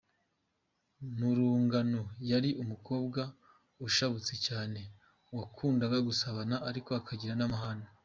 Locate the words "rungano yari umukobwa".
1.37-3.21